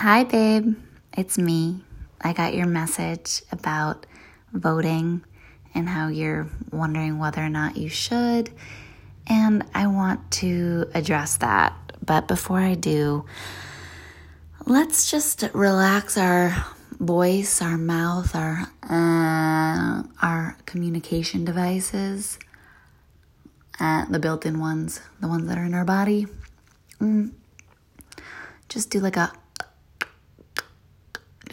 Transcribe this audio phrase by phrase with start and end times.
[0.00, 0.74] Hi, babe.
[1.16, 1.84] It's me.
[2.20, 4.06] I got your message about
[4.52, 5.22] voting
[5.72, 8.50] and how you're wondering whether or not you should.
[9.28, 11.74] And I want to address that.
[12.04, 13.24] But before I do,
[14.66, 16.66] let's just relax our
[16.98, 22.40] voice, our mouth, our uh, our communication devices,
[23.78, 26.26] uh, the built-in ones, the ones that are in our body.
[27.00, 27.30] Mm.
[28.68, 29.32] Just do like a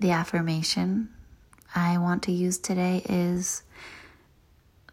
[0.00, 1.08] The affirmation
[1.74, 3.64] I want to use today is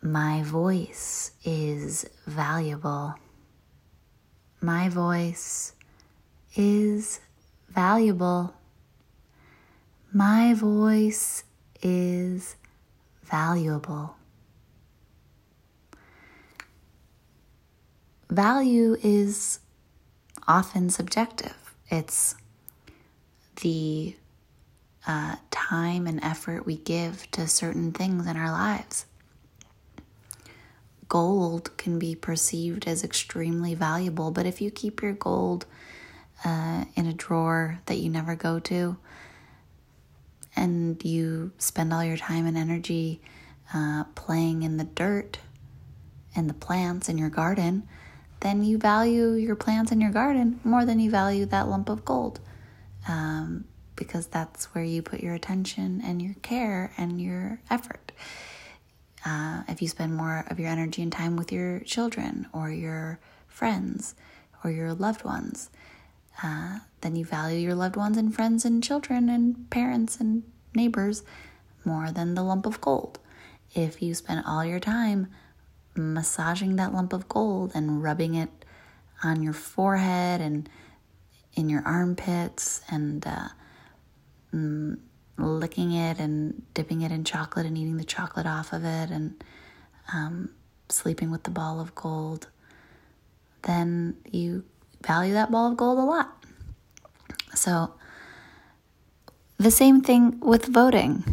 [0.01, 3.13] my voice is valuable.
[4.61, 5.73] My voice
[6.55, 7.21] is
[7.69, 8.55] valuable.
[10.11, 11.43] My voice
[11.83, 12.55] is
[13.23, 14.15] valuable.
[18.31, 19.59] Value is
[20.47, 21.75] often subjective.
[21.91, 22.33] It's
[23.61, 24.15] the
[25.07, 29.05] uh, time and effort we give to certain things in our lives.
[31.07, 35.65] Gold can be perceived as extremely valuable, but if you keep your gold
[36.43, 38.97] uh, in a drawer that you never go to,
[40.55, 43.21] and you spend all your time and energy
[43.73, 45.39] uh, playing in the dirt
[46.35, 47.87] and the plants in your garden,
[48.39, 52.05] then you value your plants in your garden more than you value that lump of
[52.05, 52.39] gold.
[53.07, 53.65] Um,
[53.95, 58.11] because that's where you put your attention and your care and your effort.
[59.25, 63.19] Uh, if you spend more of your energy and time with your children or your
[63.47, 64.15] friends
[64.63, 65.69] or your loved ones,
[66.43, 70.43] uh, then you value your loved ones and friends and children and parents and
[70.75, 71.23] neighbors
[71.83, 73.19] more than the lump of gold.
[73.73, 75.27] If you spend all your time
[75.95, 78.49] massaging that lump of gold and rubbing it
[79.23, 80.69] on your forehead and
[81.53, 83.47] in your armpits and uh,
[84.55, 84.97] mm,
[85.37, 89.43] licking it and dipping it in chocolate and eating the chocolate off of it and
[90.13, 90.49] um,
[90.89, 92.47] sleeping with the ball of gold,
[93.63, 94.63] then you
[95.05, 96.43] value that ball of gold a lot.
[97.53, 97.93] So,
[99.57, 101.23] the same thing with voting,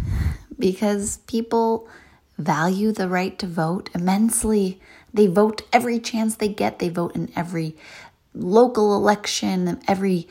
[0.58, 1.88] because people
[2.38, 4.80] value the right to vote immensely.
[5.12, 6.78] They vote every chance they get.
[6.78, 7.76] They vote in every
[8.34, 10.28] local election, every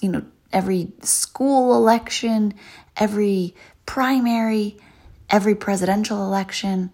[0.00, 2.54] you know every school election,
[2.96, 3.54] every
[3.86, 4.76] primary,
[5.30, 6.92] every presidential election.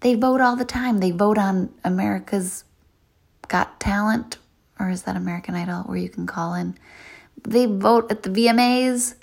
[0.00, 0.98] They vote all the time.
[0.98, 2.64] They vote on America's
[3.48, 4.38] Got Talent,
[4.78, 6.78] or is that American Idol, where you can call in?
[7.42, 9.14] They vote at the VMAs.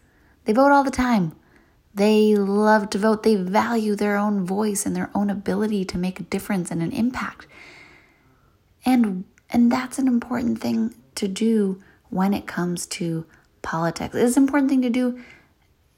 [0.46, 1.34] They vote all the time.
[1.94, 3.24] They love to vote.
[3.24, 6.92] They value their own voice and their own ability to make a difference and an
[6.92, 7.48] impact.
[8.86, 13.26] And and that's an important thing to do when it comes to
[13.68, 14.16] politics.
[14.16, 15.20] It's an important thing to do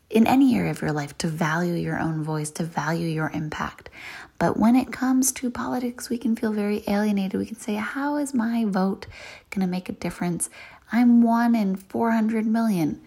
[0.10, 3.92] in any area of your life to value your own voice, to value your impact.
[4.40, 7.40] But when it comes to politics, we can feel very alienated.
[7.40, 9.06] We can say, How is my vote
[9.52, 10.50] going to make a difference?
[10.92, 13.00] I'm one in 400 million.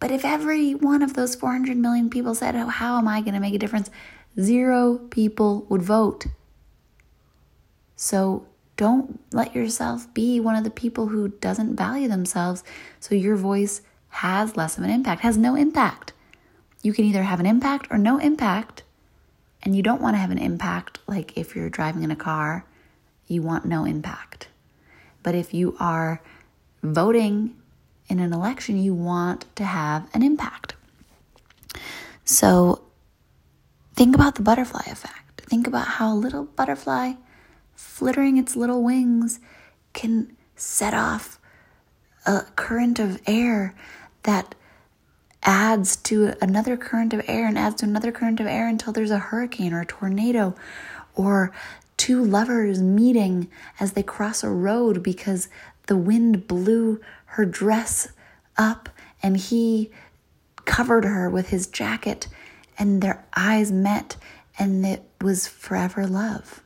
[0.00, 3.34] But if every one of those 400 million people said, oh, How am I going
[3.34, 3.90] to make a difference?
[4.40, 6.26] Zero people would vote.
[7.94, 12.64] So don't let yourself be one of the people who doesn't value themselves
[13.00, 16.12] so your voice has less of an impact, has no impact.
[16.82, 18.82] You can either have an impact or no impact,
[19.62, 22.64] and you don't want to have an impact like if you're driving in a car,
[23.26, 24.48] you want no impact.
[25.22, 26.20] But if you are
[26.82, 27.56] voting
[28.08, 30.74] in an election, you want to have an impact.
[32.24, 32.82] So
[33.94, 35.42] think about the butterfly effect.
[35.42, 37.14] Think about how a little butterfly
[37.74, 39.40] flittering its little wings
[39.92, 41.38] can set off
[42.26, 43.74] a current of air
[44.22, 44.54] that
[45.42, 49.10] adds to another current of air and adds to another current of air until there's
[49.10, 50.54] a hurricane or a tornado
[51.14, 51.52] or
[51.96, 53.48] two lovers meeting
[53.78, 55.48] as they cross a road because
[55.86, 58.08] the wind blew her dress
[58.56, 58.88] up
[59.22, 59.90] and he
[60.64, 62.26] covered her with his jacket
[62.78, 64.16] and their eyes met
[64.58, 66.63] and it was forever love.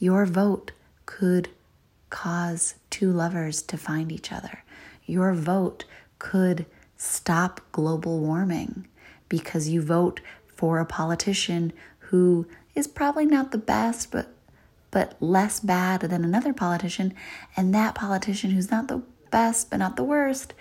[0.00, 0.72] Your vote
[1.04, 1.50] could
[2.08, 4.64] cause two lovers to find each other.
[5.04, 5.84] Your vote
[6.18, 6.64] could
[6.96, 8.88] stop global warming
[9.28, 10.20] because you vote
[10.56, 14.34] for a politician who is probably not the best, but
[14.90, 17.14] but less bad than another politician,
[17.56, 20.54] and that politician who's not the best but not the worst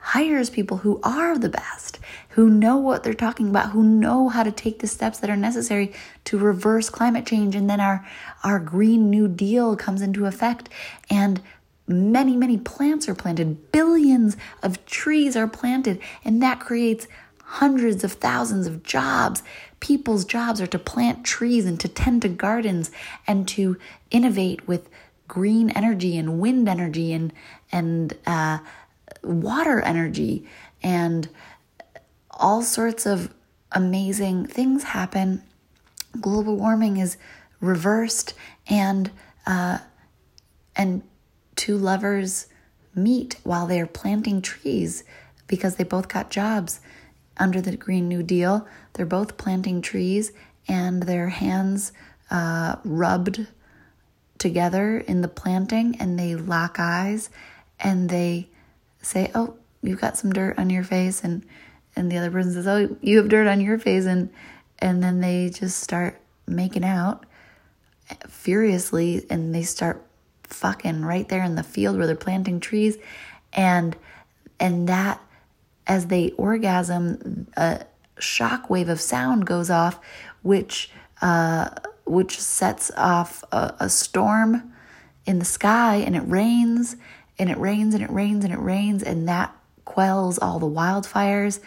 [0.00, 1.98] hires people who are the best,
[2.30, 5.36] who know what they're talking about, who know how to take the steps that are
[5.36, 5.92] necessary
[6.24, 7.54] to reverse climate change.
[7.54, 8.06] And then our,
[8.42, 10.68] our Green New Deal comes into effect
[11.10, 11.40] and
[11.86, 17.06] many, many plants are planted, billions of trees are planted, and that creates
[17.42, 19.42] hundreds of thousands of jobs.
[19.80, 22.90] People's jobs are to plant trees and to tend to gardens
[23.26, 23.76] and to
[24.10, 24.88] innovate with
[25.26, 27.32] green energy and wind energy and
[27.72, 28.58] and uh,
[29.22, 30.46] water energy
[30.82, 31.28] and
[32.30, 33.32] all sorts of
[33.72, 35.42] amazing things happen.
[36.20, 37.16] Global warming is
[37.60, 38.34] reversed,
[38.68, 39.10] and
[39.46, 39.78] uh,
[40.74, 41.02] and
[41.54, 42.46] two lovers
[42.94, 45.04] meet while they're planting trees
[45.46, 46.80] because they both got jobs
[47.36, 48.66] under the Green New Deal.
[48.94, 50.32] They're both planting trees,
[50.68, 51.92] and their hands
[52.30, 53.46] uh, rubbed
[54.38, 57.30] together in the planting, and they lock eyes,
[57.78, 58.48] and they
[59.02, 61.44] say, "Oh, you've got some dirt on your face," and
[61.96, 64.30] and the other person says, "Oh, you have dirt on your face," and
[64.78, 67.26] and then they just start making out
[68.28, 70.04] furiously, and they start
[70.44, 72.98] fucking right there in the field where they're planting trees,
[73.52, 73.96] and
[74.58, 75.20] and that
[75.86, 77.84] as they orgasm, a
[78.18, 79.98] shock wave of sound goes off,
[80.42, 80.90] which
[81.22, 81.70] uh,
[82.04, 84.72] which sets off a, a storm
[85.26, 86.96] in the sky, and it rains
[87.40, 91.58] and it rains and it rains and it rains, and that quells all the wildfires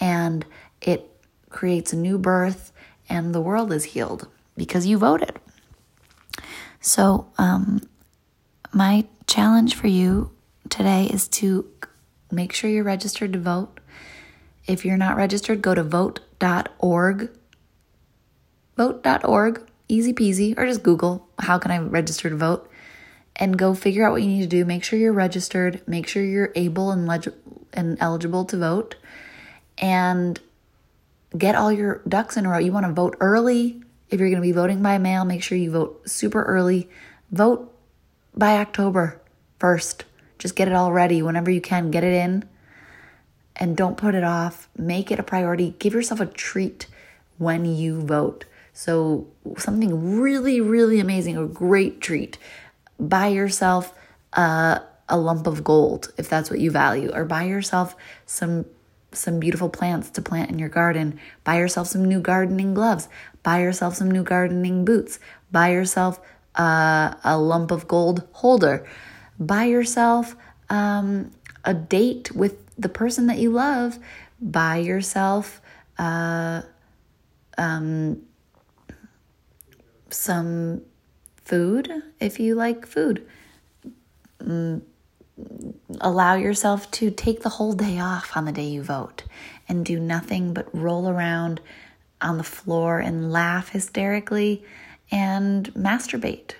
[0.00, 0.44] and
[0.80, 1.08] it
[1.50, 2.72] creates a new birth,
[3.08, 5.38] and the world is healed because you voted.
[6.80, 7.82] So, um,
[8.72, 10.30] my challenge for you
[10.68, 11.66] today is to
[12.30, 13.80] make sure you're registered to vote.
[14.66, 17.30] If you're not registered, go to vote.org.
[18.76, 22.70] Vote.org, easy peasy, or just Google, how can I register to vote?
[23.38, 24.64] And go figure out what you need to do.
[24.64, 27.32] Make sure you're registered, make sure you're able and, leg-
[27.72, 28.96] and eligible to vote,
[29.78, 30.40] and
[31.36, 32.58] get all your ducks in a row.
[32.58, 33.82] You want to vote early.
[34.10, 36.88] If you're going to be voting by mail, make sure you vote super early.
[37.30, 37.72] Vote
[38.34, 39.20] by October
[39.60, 40.02] 1st.
[40.38, 41.90] Just get it all ready whenever you can.
[41.90, 42.48] Get it in
[43.56, 44.68] and don't put it off.
[44.76, 45.74] Make it a priority.
[45.78, 46.86] Give yourself a treat
[47.36, 48.44] when you vote.
[48.72, 49.26] So,
[49.56, 52.38] something really, really amazing, a great treat
[52.98, 53.94] buy yourself
[54.32, 57.96] a, a lump of gold if that's what you value, or buy yourself
[58.26, 58.66] some
[59.12, 61.18] some beautiful plants to plant in your garden.
[61.42, 63.08] Buy yourself some new gardening gloves.
[63.42, 65.18] Buy yourself some new gardening boots.
[65.50, 66.20] Buy yourself
[66.56, 68.86] uh, a lump of gold holder.
[69.40, 70.36] Buy yourself
[70.68, 71.30] um,
[71.64, 73.98] a date with the person that you love.
[74.40, 75.62] Buy yourself
[75.98, 76.62] uh,
[77.56, 78.22] um,
[80.10, 80.82] some
[81.48, 81.90] food
[82.20, 83.26] if you like food.
[84.40, 84.82] Mm,
[86.00, 89.24] allow yourself to take the whole day off on the day you vote
[89.68, 91.60] and do nothing but roll around
[92.20, 94.62] on the floor and laugh hysterically
[95.10, 96.52] and masturbate.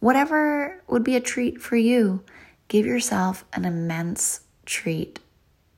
[0.00, 2.22] Whatever would be a treat for you,
[2.68, 5.20] give yourself an immense treat.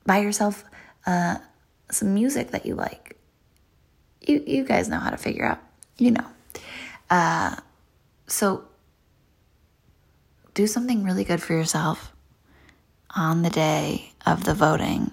[0.06, 0.64] Buy yourself
[1.04, 1.36] uh,
[1.90, 3.18] some music that you like.
[4.22, 5.60] You, you guys know how to figure out.
[5.98, 6.26] You know.
[7.08, 7.56] Uh,
[8.26, 8.64] so
[10.54, 12.12] do something really good for yourself
[13.14, 15.12] on the day of the voting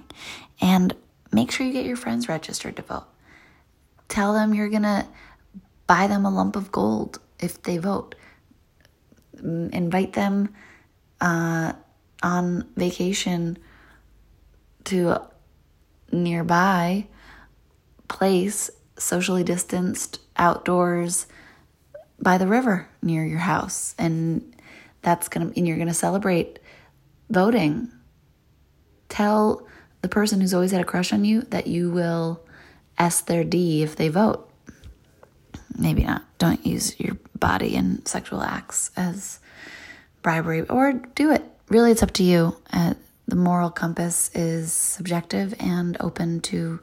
[0.61, 0.95] and
[1.31, 3.05] make sure you get your friends registered to vote.
[4.07, 5.05] Tell them you're going to
[5.87, 8.15] buy them a lump of gold if they vote.
[9.41, 10.53] Invite them
[11.19, 11.73] uh,
[12.21, 13.57] on vacation
[14.85, 15.29] to a
[16.11, 17.07] nearby
[18.07, 21.27] place, socially distanced, outdoors
[22.23, 24.55] by the river near your house and
[25.01, 26.57] that's going to and you're going to celebrate
[27.29, 27.91] voting.
[29.09, 29.67] Tell
[30.01, 32.41] the person who's always had a crush on you that you will
[32.97, 34.49] s their d if they vote.
[35.77, 36.23] Maybe not.
[36.37, 39.39] Don't use your body in sexual acts as
[40.21, 41.43] bribery or do it.
[41.67, 42.55] Really it's up to you.
[42.71, 42.93] Uh,
[43.27, 46.79] the moral compass is subjective and open to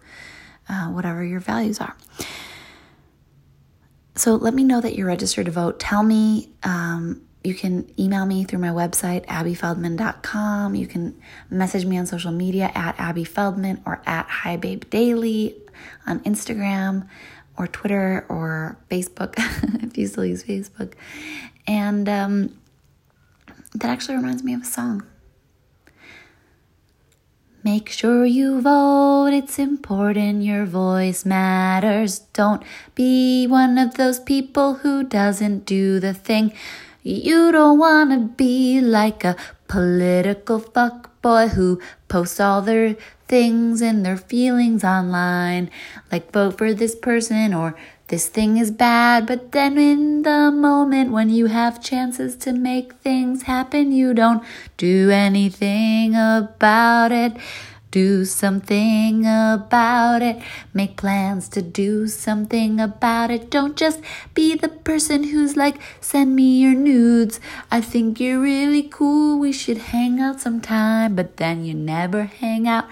[0.69, 1.97] uh, whatever your values are
[4.21, 5.81] so let me know that you're registered to vote.
[5.81, 10.75] Tell me, um, you can email me through my website, abbyfeldman.com.
[10.75, 15.57] You can message me on social media at Abby Feldman or at Hi Babe Daily
[16.07, 17.09] on Instagram
[17.57, 19.37] or Twitter or Facebook
[19.83, 20.93] if you still use Facebook.
[21.67, 22.59] And um,
[23.75, 25.07] that actually reminds me of a song.
[27.63, 32.21] Make sure you vote, it's important, your voice matters.
[32.33, 32.63] Don't
[32.95, 36.55] be one of those people who doesn't do the thing.
[37.03, 39.37] You don't wanna be like a
[39.69, 42.97] political fuckboy who posts all their
[43.29, 45.71] things and their feelings online,
[46.11, 47.77] like vote for this person or
[48.11, 52.95] this thing is bad, but then in the moment when you have chances to make
[52.95, 54.43] things happen, you don't
[54.77, 57.37] do anything about it.
[57.93, 60.43] Do something about it.
[60.75, 63.49] Make plans to do something about it.
[63.51, 64.01] Don't just
[64.35, 67.41] be the person who's like, send me your nudes.
[67.71, 69.39] I think you're really cool.
[69.39, 71.17] We should hang out sometime.
[71.17, 72.87] But then you never hang out.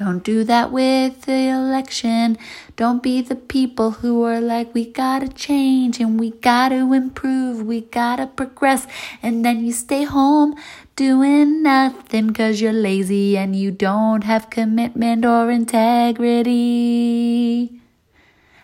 [0.00, 2.38] Don't do that with the election.
[2.76, 7.82] Don't be the people who are like, we gotta change and we gotta improve, we
[7.82, 8.86] gotta progress.
[9.22, 10.54] And then you stay home
[10.96, 16.48] doing nothing cause you're lazy and you don't have commitment or integrity.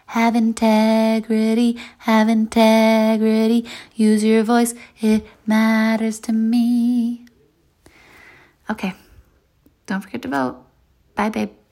[0.06, 3.66] Have integrity, have integrity.
[3.94, 7.26] Use your voice, it matters to me.
[8.70, 8.94] Okay,
[9.84, 10.65] don't forget to vote.
[11.16, 11.65] Bye, babe.